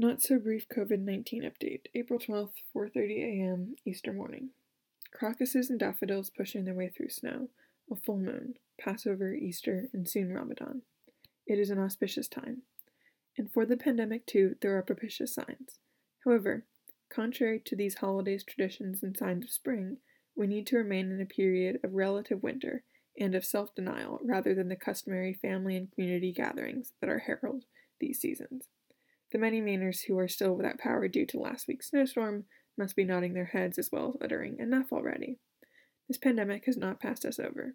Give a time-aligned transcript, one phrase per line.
[0.00, 1.86] Not so brief COVID-19 update.
[1.92, 3.74] April 12th, 4:30 a.m.
[3.84, 4.50] Easter morning.
[5.10, 7.48] Crocuses and daffodils pushing their way through snow.
[7.90, 10.82] A full moon, Passover, Easter, and soon Ramadan.
[11.48, 12.62] It is an auspicious time.
[13.36, 15.80] And for the pandemic too, there are propitious signs.
[16.24, 16.64] However,
[17.08, 19.96] contrary to these holidays, traditions, and signs of spring,
[20.36, 22.84] we need to remain in a period of relative winter
[23.18, 27.64] and of self-denial rather than the customary family and community gatherings that are herald
[27.98, 28.68] these seasons.
[29.32, 32.44] The many Mainers who are still without power due to last week's snowstorm
[32.76, 35.38] must be nodding their heads as well as uttering enough already.
[36.06, 37.74] This pandemic has not passed us over.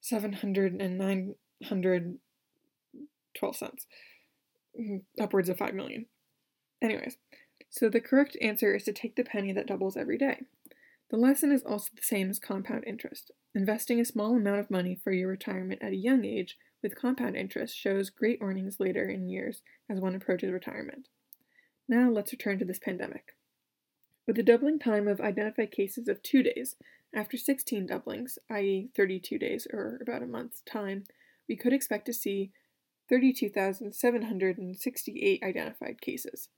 [0.00, 1.34] seven hundred and nine
[1.64, 2.18] hundred
[3.36, 3.86] twelve cents,
[4.78, 6.06] mm, upwards of five million.
[6.82, 7.16] Anyways,
[7.70, 10.42] so the correct answer is to take the penny that doubles every day.
[11.10, 13.30] The lesson is also the same as compound interest.
[13.54, 17.34] Investing a small amount of money for your retirement at a young age with compound
[17.34, 21.08] interest shows great earnings later in years as one approaches retirement.
[21.88, 23.34] Now let's return to this pandemic.
[24.26, 26.76] With a doubling time of identified cases of two days,
[27.14, 31.04] after 16 doublings, i.e., 32 days or about a month's time,
[31.48, 32.52] we could expect to see
[33.08, 36.48] 32,768 identified cases.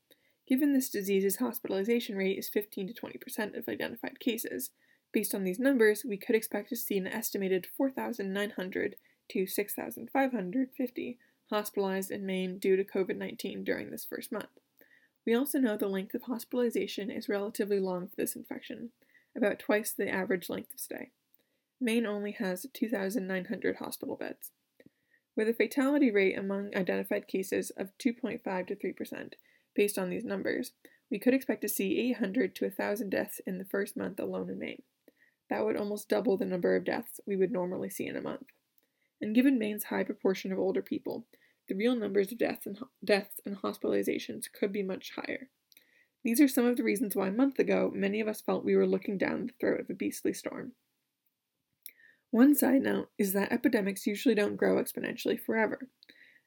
[0.47, 4.71] Given this disease's hospitalization rate is 15 to 20% of identified cases,
[5.13, 8.95] based on these numbers, we could expect to see an estimated 4,900
[9.29, 11.17] to 6,550
[11.49, 14.49] hospitalized in Maine due to COVID 19 during this first month.
[15.25, 18.89] We also know the length of hospitalization is relatively long for this infection,
[19.35, 21.11] about twice the average length of stay.
[21.79, 24.51] Maine only has 2,900 hospital beds.
[25.35, 29.33] With a fatality rate among identified cases of 2.5 to 3%,
[29.73, 30.73] based on these numbers,
[31.09, 34.59] we could expect to see 800 to 1,000 deaths in the first month alone in
[34.59, 34.83] Maine.
[35.49, 38.47] That would almost double the number of deaths we would normally see in a month.
[39.21, 41.25] And given Maine's high proportion of older people,
[41.67, 45.49] the real numbers of deaths and, deaths and hospitalizations could be much higher.
[46.23, 48.75] These are some of the reasons why a month ago many of us felt we
[48.75, 50.73] were looking down the throat of a beastly storm.
[52.29, 55.89] One side note is that epidemics usually don't grow exponentially forever.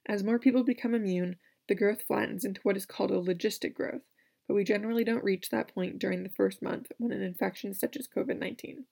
[0.07, 1.37] As more people become immune,
[1.69, 4.03] the growth flattens into what is called a logistic growth,
[4.47, 7.97] but we generally don't reach that point during the first month when an infection such
[7.97, 8.87] as COVID 19.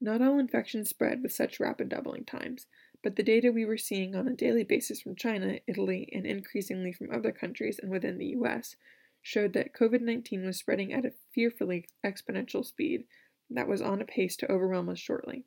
[0.00, 2.66] Not all infections spread with such rapid doubling times,
[3.02, 6.92] but the data we were seeing on a daily basis from China, Italy, and increasingly
[6.92, 8.76] from other countries and within the US
[9.22, 13.04] showed that COVID 19 was spreading at a fearfully exponential speed
[13.50, 15.44] that was on a pace to overwhelm us shortly.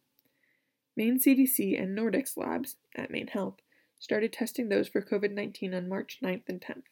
[0.98, 3.60] Maine CDC and NorDx labs at Maine Health
[4.00, 6.84] started testing those for COVID 19 on March 9th and 10th.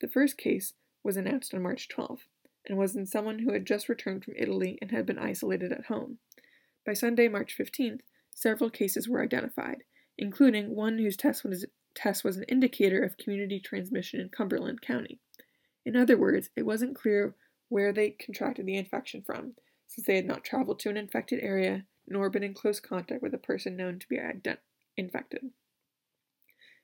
[0.00, 2.26] The first case was announced on March 12th
[2.66, 5.86] and was in someone who had just returned from Italy and had been isolated at
[5.86, 6.18] home.
[6.84, 8.00] By Sunday, March 15th,
[8.34, 9.84] several cases were identified,
[10.18, 15.20] including one whose test was, test was an indicator of community transmission in Cumberland County.
[15.86, 17.36] In other words, it wasn't clear
[17.68, 19.54] where they contracted the infection from,
[19.86, 23.32] since they had not traveled to an infected area, nor been in close contact with
[23.32, 24.58] a person known to be ident-
[24.96, 25.50] infected.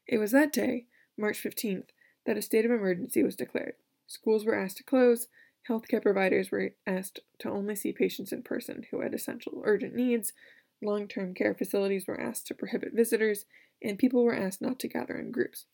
[0.07, 0.87] It was that day,
[1.19, 1.89] March 15th,
[2.27, 3.75] that a state of emergency was declared.
[4.07, 5.27] Schools were asked to close,
[5.69, 10.33] healthcare providers were asked to only see patients in person who had essential urgent needs,
[10.81, 13.47] long term care facilities were asked to prohibit visitors,
[13.83, 15.67] and people were asked not to gather in groups.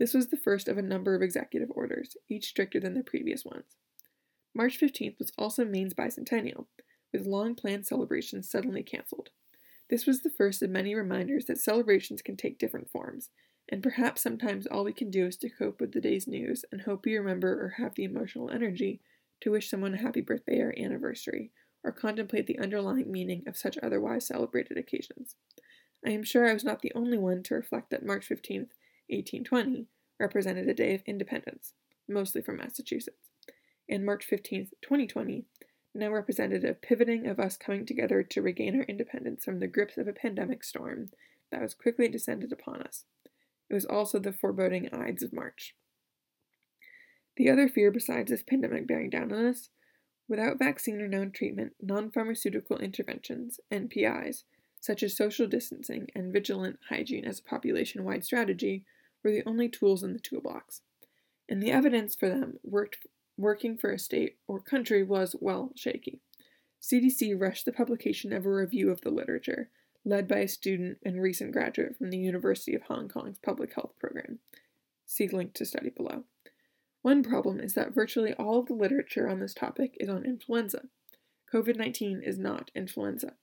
[0.00, 3.44] This was the first of a number of executive orders, each stricter than the previous
[3.44, 3.76] ones.
[4.54, 6.68] March 15th was also Maine's bicentennial,
[7.12, 9.28] with long planned celebrations suddenly cancelled.
[9.90, 13.28] This was the first of many reminders that celebrations can take different forms,
[13.68, 16.80] and perhaps sometimes all we can do is to cope with the day's news and
[16.80, 19.02] hope we remember or have the emotional energy
[19.42, 21.50] to wish someone a happy birthday or anniversary,
[21.84, 25.36] or contemplate the underlying meaning of such otherwise celebrated occasions.
[26.06, 28.68] I am sure I was not the only one to reflect that March 15,
[29.10, 29.86] 1820,
[30.18, 31.74] represented a day of independence,
[32.08, 33.30] mostly from Massachusetts,
[33.88, 35.44] and March 15, 2020,
[35.94, 39.96] now represented a pivoting of us coming together to regain our independence from the grips
[39.96, 41.08] of a pandemic storm
[41.50, 43.04] that was quickly descended upon us.
[43.68, 45.74] It was also the foreboding Ides of March.
[47.36, 49.70] The other fear besides this pandemic bearing down on us,
[50.28, 54.44] without vaccine or known treatment, non pharmaceutical interventions, NPIs,
[54.80, 58.84] such as social distancing and vigilant hygiene as a population wide strategy,
[59.22, 60.82] were the only tools in the toolbox.
[61.48, 63.06] And the evidence for them worked,
[63.36, 66.20] working for a state or country was, well, shaky.
[66.80, 69.68] CDC rushed the publication of a review of the literature,
[70.04, 73.92] led by a student and recent graduate from the University of Hong Kong's public health
[73.98, 74.38] program.
[75.04, 76.24] See link to study below.
[77.02, 80.82] One problem is that virtually all of the literature on this topic is on influenza.
[81.52, 83.34] COVID 19 is not influenza.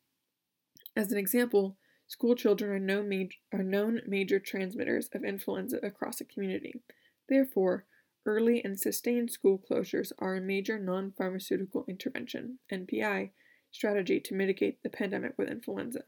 [0.96, 1.78] As an example,
[2.08, 6.82] school children are, major, are known major transmitters of influenza across a community.
[7.30, 7.86] Therefore,
[8.26, 13.32] early and sustained school closures are a major non pharmaceutical intervention, NPI,
[13.72, 16.04] strategy to mitigate the pandemic with influenza.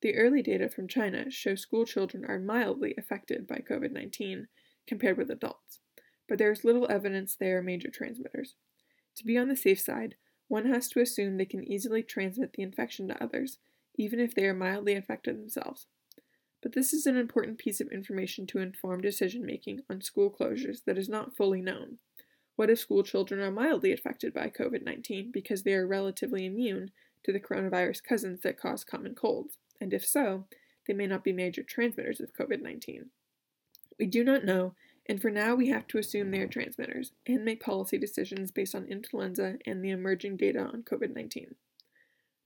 [0.00, 4.48] The early data from China show school children are mildly affected by COVID 19
[4.86, 5.80] compared with adults,
[6.28, 8.54] but there is little evidence they are major transmitters.
[9.16, 10.14] To be on the safe side,
[10.46, 13.58] one has to assume they can easily transmit the infection to others
[13.98, 15.86] even if they are mildly affected themselves.
[16.62, 20.84] But this is an important piece of information to inform decision making on school closures
[20.86, 21.98] that is not fully known.
[22.56, 26.90] What if school children are mildly affected by COVID 19 because they are relatively immune
[27.24, 29.58] to the coronavirus cousins that cause common colds?
[29.80, 30.46] And if so,
[30.86, 33.10] they may not be major transmitters of COVID 19.
[33.98, 34.74] We do not know,
[35.06, 38.74] and for now we have to assume they are transmitters and make policy decisions based
[38.74, 41.54] on influenza and the emerging data on COVID 19.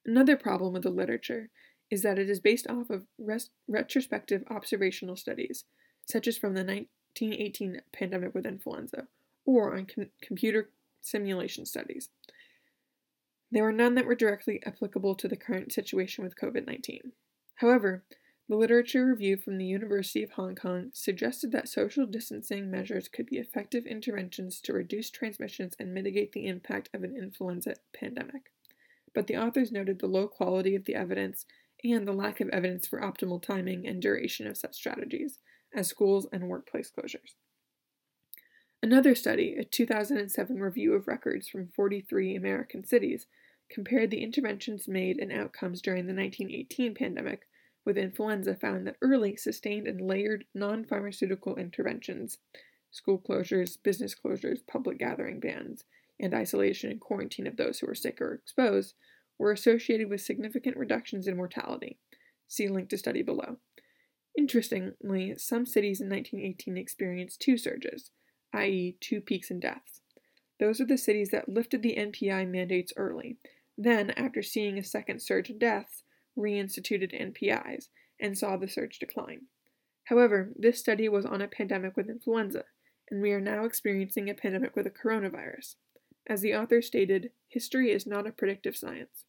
[0.05, 1.51] Another problem with the literature
[1.91, 5.65] is that it is based off of res- retrospective observational studies,
[6.05, 9.07] such as from the 1918 pandemic with influenza,
[9.45, 10.71] or on com- computer
[11.01, 12.09] simulation studies.
[13.51, 17.13] There were none that were directly applicable to the current situation with COVID 19.
[17.57, 18.03] However,
[18.49, 23.27] the literature review from the University of Hong Kong suggested that social distancing measures could
[23.27, 28.51] be effective interventions to reduce transmissions and mitigate the impact of an influenza pandemic
[29.15, 31.45] but the authors noted the low quality of the evidence
[31.85, 35.39] and the lack of evidence for optimal timing and duration of such strategies,
[35.75, 37.35] as schools and workplace closures.
[38.83, 43.27] Another study, a 2007 review of records from 43 American cities,
[43.71, 47.47] compared the interventions made and outcomes during the 1918 pandemic
[47.85, 52.39] with influenza found that early, sustained, and layered non pharmaceutical interventions
[52.91, 55.85] school closures, business closures, public gathering bans,
[56.21, 58.95] and isolation and quarantine of those who were sick or exposed
[59.39, 61.99] were associated with significant reductions in mortality.
[62.49, 63.57] See link to study below.
[64.37, 68.11] Interestingly, some cities in 1918 experienced two surges,
[68.55, 70.01] i.e., two peaks in deaths.
[70.59, 73.39] Those are the cities that lifted the NPI mandates early,
[73.77, 76.03] then, after seeing a second surge in deaths,
[76.39, 77.89] reinstituted NPIs
[78.21, 79.47] and saw the surge decline.
[80.05, 82.65] However, this study was on a pandemic with influenza,
[83.11, 85.77] and we are now experiencing a pandemic with a coronavirus.
[86.27, 89.25] As the author stated, history is not a predictive science.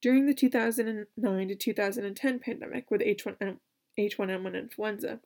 [0.00, 3.54] During the 2009 to 2010 pandemic with H1N- uh,
[3.98, 5.20] H1N1 influenza,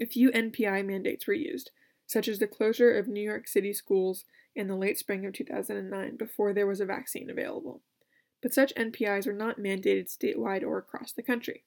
[0.00, 1.70] a few NPI mandates were used,
[2.06, 4.24] such as the closure of New York City schools
[4.54, 7.80] in the late spring of 2009 before there was a vaccine available.
[8.42, 11.64] But such NPIs were not mandated statewide or across the country.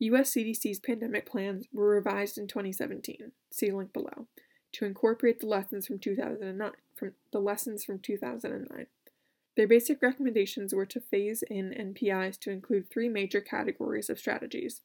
[0.00, 4.26] US CDC's pandemic plans were revised in 2017, see link below,
[4.74, 8.86] to incorporate the lessons from 2009 from the lessons from 2009.
[9.56, 14.82] Their basic recommendations were to phase in NPIs to include three major categories of strategies.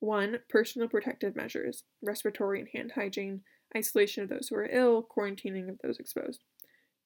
[0.00, 0.40] 1.
[0.48, 3.42] Personal protective measures, respiratory and hand hygiene,
[3.74, 6.40] isolation of those who are ill, quarantining of those exposed.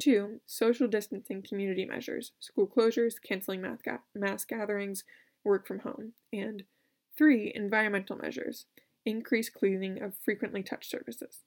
[0.02, 3.64] Two, social distancing community measures, school closures, canceling
[4.14, 5.04] mass gatherings,
[5.44, 6.14] work from home.
[6.32, 6.64] And
[7.16, 8.66] three, environmental measures,
[9.06, 11.40] increased cleaning of frequently touched surfaces.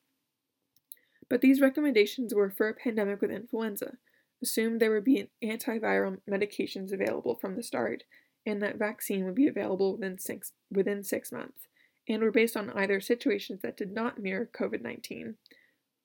[1.34, 3.98] But these recommendations were for a pandemic with influenza,
[4.44, 8.04] assumed there would be antiviral medications available from the start,
[8.46, 11.68] and that vaccine would be available within six, within six months,
[12.08, 15.34] and were based on either situations that did not mirror COVID 19,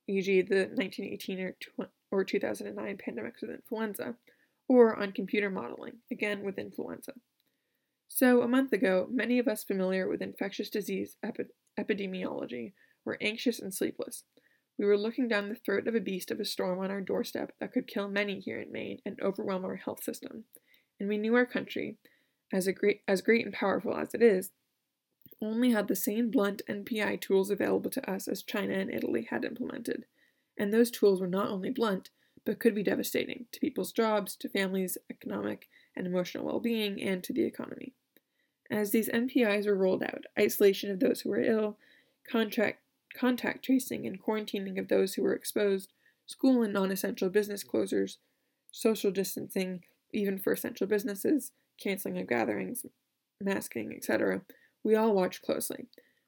[0.07, 4.15] e.g., the 1918 or, tw- or 2009 pandemics with influenza,
[4.67, 7.13] or on computer modeling, again with influenza.
[8.09, 12.73] So, a month ago, many of us familiar with infectious disease epi- epidemiology
[13.05, 14.25] were anxious and sleepless,
[14.79, 17.53] we were looking down the throat of a beast of a storm on our doorstep
[17.59, 20.45] that could kill many here in Maine and overwhelm our health system.
[21.01, 21.97] And we knew our country,
[22.53, 24.51] as, a great, as great and powerful as it is,
[25.43, 29.45] only had the same blunt NPI tools available to us as China and Italy had
[29.45, 30.05] implemented.
[30.57, 32.11] And those tools were not only blunt,
[32.45, 37.23] but could be devastating to people's jobs, to families' economic and emotional well being, and
[37.25, 37.93] to the economy.
[38.71, 41.79] As these NPIs were rolled out, isolation of those who were ill,
[42.29, 42.81] contract
[43.15, 45.93] contact tracing and quarantining of those who were exposed,
[46.27, 48.17] school and non essential business closures,
[48.71, 52.85] social distancing, even for essential businesses, canceling of gatherings,
[53.41, 54.43] masking, etc.,
[54.85, 55.87] we all watched closely.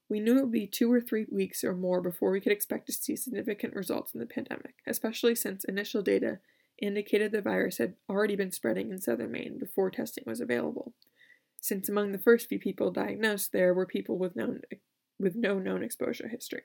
[0.09, 2.87] We knew it would be two or three weeks or more before we could expect
[2.87, 6.41] to see significant results in the pandemic, especially since initial data
[6.81, 10.95] indicated the virus had already been spreading in southern Maine before testing was available.
[11.61, 14.63] Since among the first few people diagnosed there were people with known
[15.21, 16.63] with no known exposure history.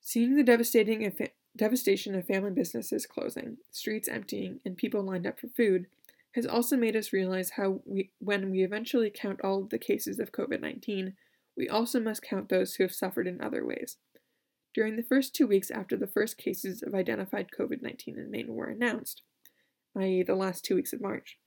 [0.00, 1.12] Seeing the devastating
[1.54, 5.86] devastation of family businesses closing, streets emptying, and people lined up for food
[6.32, 10.18] has also made us realize how we, when we eventually count all of the cases
[10.18, 11.14] of COVID 19,
[11.56, 13.96] we also must count those who have suffered in other ways.
[14.74, 18.54] During the first two weeks after the first cases of identified COVID 19 in Maine
[18.54, 19.22] were announced,
[19.96, 21.38] i.e., the last two weeks of March,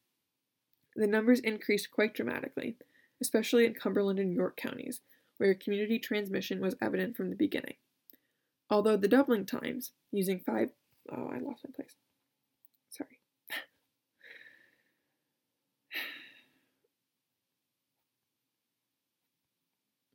[0.95, 2.75] the numbers increased quite dramatically,
[3.21, 5.01] especially in Cumberland and York counties,
[5.41, 7.74] where community transmission was evident from the beginning.
[8.69, 10.69] Although the doubling times, using five,
[11.12, 11.95] oh, I lost my place.
[12.91, 13.17] Sorry.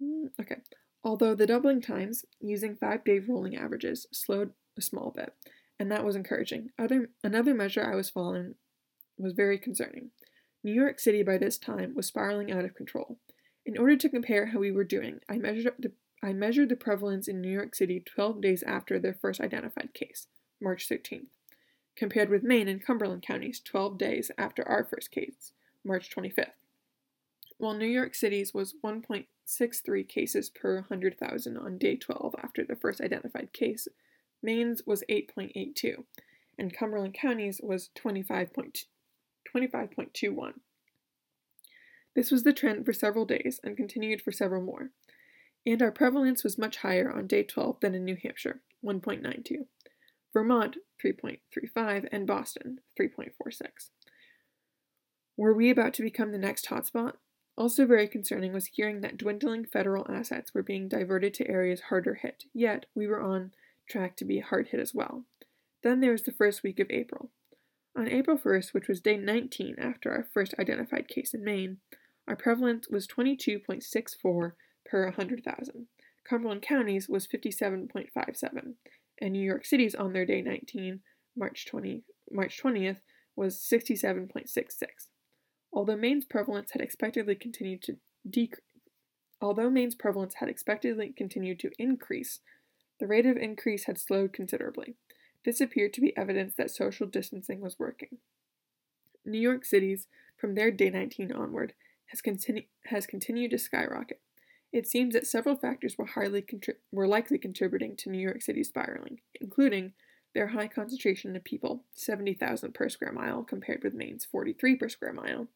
[0.41, 0.59] Okay.
[1.03, 5.33] Although the doubling times, using five day rolling averages, slowed a small bit,
[5.81, 6.69] and that was encouraging.
[6.79, 8.55] Other, another measure I was following
[9.19, 10.11] was very concerning.
[10.63, 13.19] New York City by this time was spiraling out of control.
[13.67, 15.91] In order to compare how we were doing, I measured the,
[16.23, 20.29] I measured the prevalence in New York City 12 days after their first identified case,
[20.61, 21.27] March 13th,
[21.97, 25.51] compared with Maine and Cumberland counties 12 days after our first case,
[25.85, 26.53] March 25th.
[27.59, 33.01] While New York City's was 1.63 cases per 100,000 on day 12 after the first
[33.01, 33.89] identified case,
[34.45, 36.05] Maine's was 8.82,
[36.57, 40.53] and Cumberland County's was 25.21.
[42.17, 44.91] This was the trend for several days and continued for several more.
[45.67, 49.67] And our prevalence was much higher on day 12 than in New Hampshire, 1.92,
[50.33, 53.91] Vermont, 3.35, and Boston, 3.46.
[55.37, 57.17] Were we about to become the next hotspot?
[57.55, 62.15] Also, very concerning was hearing that dwindling federal assets were being diverted to areas harder
[62.15, 63.53] hit, yet we were on
[63.87, 65.25] track to be hard hit as well.
[65.83, 67.31] Then there was the first week of April.
[67.95, 71.79] On April 1st, which was day 19 after our first identified case in Maine,
[72.29, 74.53] our prevalence was 22.64
[74.85, 75.87] per 100,000.
[76.29, 78.75] Cumberland County's was 57.57,
[79.21, 81.01] and New York City's on their day 19,
[81.37, 82.99] March 20, March 20th,
[83.37, 84.73] was 67.66.
[85.73, 87.97] Although Maine's prevalence had expectedly continued to
[88.29, 88.63] decrease,
[89.41, 92.41] although Maine's prevalence had expectedly continued to increase,
[92.99, 94.95] the rate of increase had slowed considerably.
[95.45, 98.19] This appeared to be evidence that social distancing was working.
[99.25, 101.75] New York City's, from their day 19 onward,
[102.07, 104.21] has, continu- has continued to skyrocket.
[104.73, 108.69] It seems that several factors were, highly contri- were likely contributing to New York City's
[108.69, 109.93] spiraling, including
[110.35, 115.13] their high concentration of people, 70,000 per square mile compared with Maine's 43 per square
[115.13, 115.49] mile,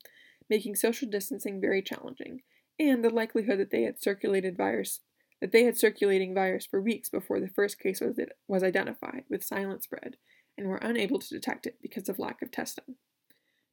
[0.49, 2.41] making social distancing very challenging,
[2.79, 5.01] and the likelihood that they had circulated virus
[5.41, 9.43] that they had circulating virus for weeks before the first case was, was identified with
[9.43, 10.17] silent spread
[10.57, 12.97] and were unable to detect it because of lack of testing.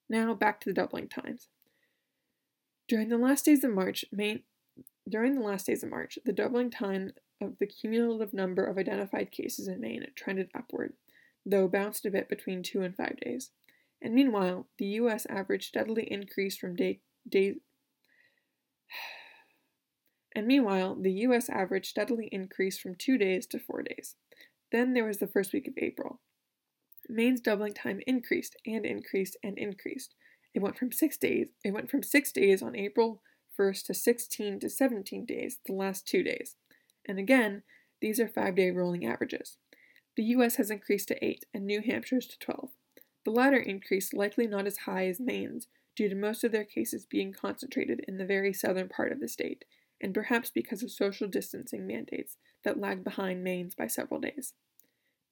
[0.09, 1.49] Now back to the doubling times.
[2.87, 4.43] During the last days of March, Maine,
[5.09, 9.31] during the last days of March, the doubling time of the cumulative number of identified
[9.31, 10.93] cases in Maine trended upward,
[11.45, 13.51] though bounced a bit between two and five days.
[14.01, 15.25] And meanwhile, the U.S.
[15.29, 17.55] average steadily increased from day, day
[20.35, 21.49] and meanwhile, the U.S.
[21.49, 24.15] average steadily increased from two days to four days.
[24.71, 26.21] Then there was the first week of April.
[27.09, 30.13] Maine's doubling time increased and increased and increased.
[30.57, 31.49] It went from six days.
[31.63, 33.21] It went from six days on April
[33.59, 36.55] 1st to 16 to 17 days the last two days.
[37.07, 37.61] And again,
[38.01, 39.59] these are five day rolling averages.
[40.15, 42.69] The US has increased to 8 and New Hampshire's to 12.
[43.23, 47.05] The latter increase likely not as high as Maine's, due to most of their cases
[47.05, 49.63] being concentrated in the very southern part of the state,
[50.01, 54.53] and perhaps because of social distancing mandates that lag behind Maine's by several days.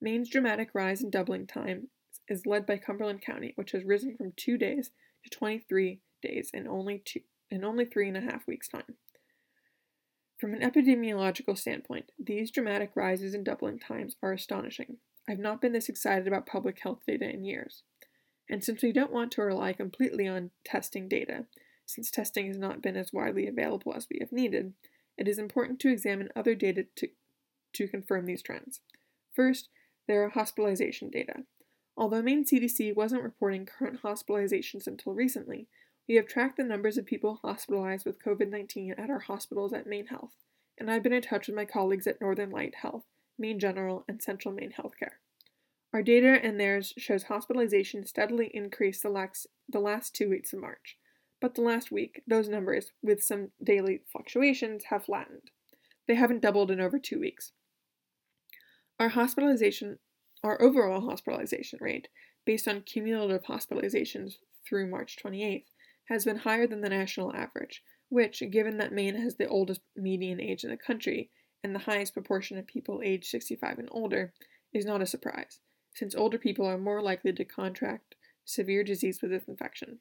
[0.00, 1.88] Maine's dramatic rise in doubling time
[2.28, 4.92] is led by Cumberland County, which has risen from two days
[5.26, 8.96] to 23 days in only two in only three and a half weeks' time.
[10.38, 14.98] From an epidemiological standpoint, these dramatic rises in doubling times are astonishing.
[15.28, 17.82] I've not been this excited about public health data in years.
[18.50, 21.46] And since we don't want to rely completely on testing data,
[21.86, 24.74] since testing has not been as widely available as we have needed,
[25.16, 27.08] it is important to examine other data to,
[27.74, 28.80] to confirm these trends.
[29.34, 29.68] First,
[30.06, 31.44] there are hospitalization data.
[31.96, 35.66] Although Maine CDC wasn't reporting current hospitalizations until recently,
[36.08, 39.86] we have tracked the numbers of people hospitalized with COVID 19 at our hospitals at
[39.86, 40.34] Maine Health,
[40.78, 43.04] and I've been in touch with my colleagues at Northern Light Health,
[43.38, 45.16] Maine General, and Central Maine Healthcare.
[45.92, 50.60] Our data and theirs shows hospitalization steadily increased the last, the last two weeks of
[50.60, 50.98] March,
[51.40, 55.50] but the last week, those numbers, with some daily fluctuations, have flattened.
[56.06, 57.52] They haven't doubled in over two weeks.
[59.00, 59.98] Our hospitalization,
[60.46, 62.06] our overall hospitalization rate,
[62.44, 64.34] based on cumulative hospitalizations
[64.64, 65.64] through March 28th,
[66.08, 70.40] has been higher than the national average, which, given that Maine has the oldest median
[70.40, 71.30] age in the country
[71.64, 74.32] and the highest proportion of people aged 65 and older,
[74.72, 75.58] is not a surprise,
[75.94, 79.98] since older people are more likely to contract severe disease with this infection.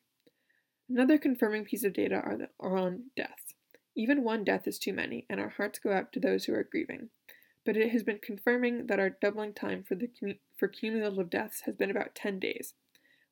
[0.88, 3.56] Another confirming piece of data are, the, are on deaths.
[3.96, 6.68] Even one death is too many, and our hearts go out to those who are
[6.70, 7.10] grieving.
[7.66, 10.10] But it has been confirming that our doubling time for the
[10.56, 12.76] for cumulative deaths has been about 10 days,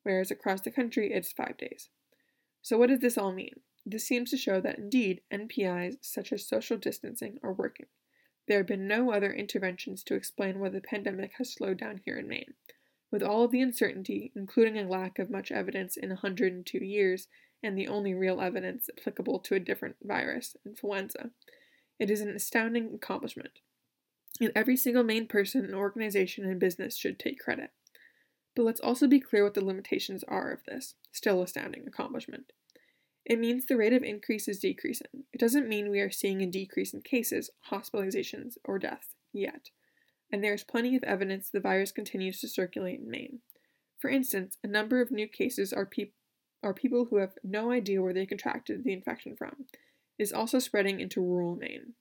[0.02, 1.90] whereas across the country it's 5 days.
[2.62, 3.62] So, what does this all mean?
[3.86, 7.88] This seems to show that indeed NPIs such as social distancing are working.
[8.48, 12.18] There have been no other interventions to explain why the pandemic has slowed down here
[12.18, 12.54] in Maine.
[13.12, 17.28] With all of the uncertainty, including a lack of much evidence in 102 years,
[17.62, 21.30] and the only real evidence applicable to a different virus, influenza,
[22.00, 23.60] it is an astounding accomplishment.
[24.42, 27.72] And every single Maine person, organization, and business should take credit.
[28.56, 32.52] But let's also be clear what the limitations are of this still astounding accomplishment.
[33.26, 35.26] It means the rate of increase is decreasing.
[35.32, 39.70] It doesn't mean we are seeing a decrease in cases, hospitalizations, or deaths yet.
[40.32, 43.40] And there is plenty of evidence the virus continues to circulate in Maine.
[44.00, 46.12] For instance, a number of new cases are, pe-
[46.62, 49.68] are people who have no idea where they contracted the infection from.
[50.18, 51.94] It is also spreading into rural Maine.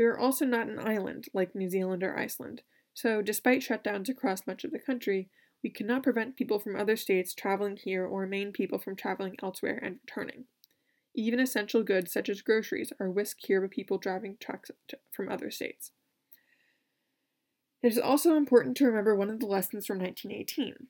[0.00, 2.62] We are also not an island like New Zealand or Iceland,
[2.94, 5.28] so despite shutdowns across much of the country,
[5.62, 9.78] we cannot prevent people from other states traveling here or Maine people from traveling elsewhere
[9.82, 10.46] and returning.
[11.14, 14.70] Even essential goods such as groceries are whisked here by people driving trucks
[15.12, 15.92] from other states.
[17.82, 20.86] It is also important to remember one of the lessons from 1918.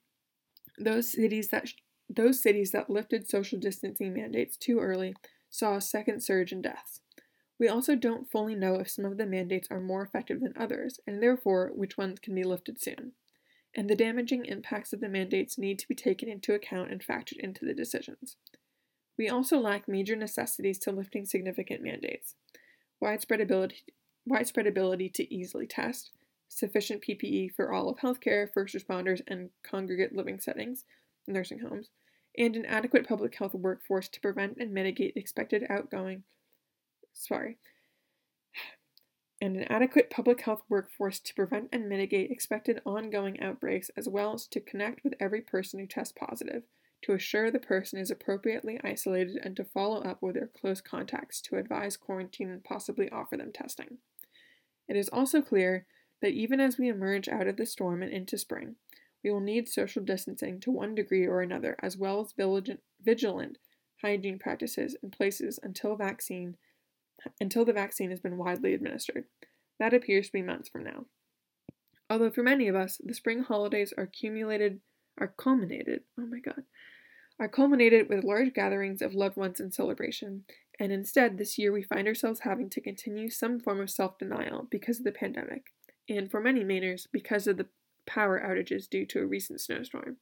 [0.78, 1.74] Those cities that sh-
[2.08, 5.16] those cities that lifted social distancing mandates too early
[5.48, 7.00] saw a second surge in deaths.
[7.60, 10.98] We also don't fully know if some of the mandates are more effective than others,
[11.06, 13.12] and therefore which ones can be lifted soon
[13.74, 17.38] and the damaging impacts of the mandates need to be taken into account and factored
[17.38, 18.36] into the decisions.
[19.16, 22.34] We also lack major necessities to lifting significant mandates
[23.00, 23.82] widespread ability,
[24.26, 26.10] widespread ability to easily test,
[26.48, 30.84] sufficient PPE for all of healthcare, first responders, and congregate living settings,
[31.26, 31.88] nursing homes,
[32.36, 36.24] and an adequate public health workforce to prevent and mitigate expected outgoing,
[37.12, 37.58] sorry,
[39.40, 44.34] and an adequate public health workforce to prevent and mitigate expected ongoing outbreaks, as well
[44.34, 46.62] as to connect with every person who tests positive,
[47.02, 51.40] to assure the person is appropriately isolated, and to follow up with their close contacts
[51.40, 53.98] to advise quarantine and possibly offer them testing.
[54.88, 55.86] It is also clear
[56.20, 58.76] that even as we emerge out of the storm and into spring,
[59.22, 62.34] we will need social distancing to one degree or another, as well as
[63.02, 63.58] vigilant
[64.02, 66.56] hygiene practices in places until vaccine
[67.40, 69.24] until the vaccine has been widely administered.
[69.78, 71.06] That appears to be months from now.
[72.08, 74.80] Although for many of us, the spring holidays are accumulated
[75.18, 76.62] are culminated, oh my god,
[77.38, 80.44] are culminated with large gatherings of loved ones in celebration,
[80.78, 84.98] and instead this year we find ourselves having to continue some form of self-denial because
[84.98, 85.66] of the pandemic,
[86.08, 87.66] and for many Mainers, because of the
[88.06, 90.16] power outages due to a recent snowstorm.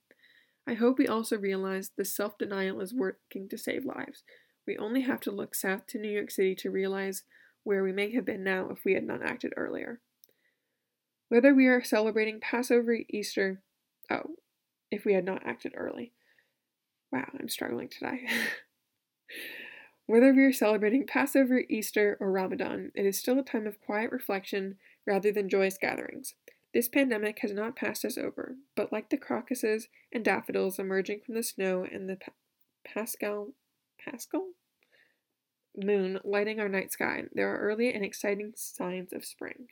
[0.66, 4.24] I hope we also realize this self-denial is working to save lives,
[4.68, 7.24] we only have to look south to New York City to realize
[7.64, 10.00] where we may have been now if we had not acted earlier.
[11.30, 13.62] Whether we are celebrating Passover, Easter,
[14.10, 14.36] oh,
[14.90, 16.12] if we had not acted early.
[17.10, 18.26] Wow, I'm struggling today.
[20.06, 24.12] Whether we are celebrating Passover, Easter, or Ramadan, it is still a time of quiet
[24.12, 24.76] reflection
[25.06, 26.34] rather than joyous gatherings.
[26.74, 31.34] This pandemic has not passed us over, but like the crocuses and daffodils emerging from
[31.34, 32.32] the snow and the pa-
[32.86, 33.54] Paschal
[33.98, 34.52] Paschal
[35.82, 39.68] moon lighting our night sky, there are early and exciting signs of spring.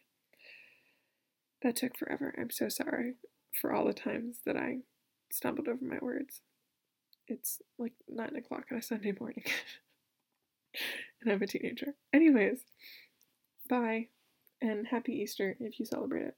[1.62, 2.35] That took forever.
[2.38, 3.14] I'm so sorry
[3.61, 4.79] for all the times that I
[5.31, 6.42] stumbled over my words.
[7.29, 9.45] It's like nine o'clock on a Sunday morning.
[11.23, 11.95] and I'm a teenager.
[12.12, 12.61] Anyways,
[13.69, 14.09] bye
[14.61, 16.37] and happy Easter if you celebrate it.